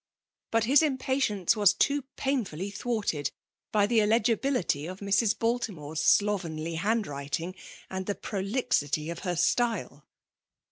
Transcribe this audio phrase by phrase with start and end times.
[0.49, 3.29] But his impatience was too pain&Uy thwarted
[3.71, 5.37] by the illegibility of Mrs.
[5.37, 7.53] Baltimore's slovenly hand writingy
[7.87, 10.03] and the poroli^ty of her stylo.